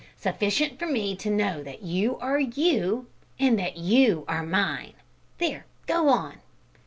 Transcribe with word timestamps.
Sufficient 0.17 0.79
for 0.79 0.87
me 0.87 1.15
to 1.17 1.29
know 1.29 1.61
that 1.61 1.83
you 1.83 2.17
are 2.17 2.39
you, 2.39 3.05
and 3.37 3.59
that 3.59 3.77
you 3.77 4.25
are 4.27 4.41
mine! 4.41 4.93
There, 5.37 5.67
go 5.85 6.09
on." 6.09 6.37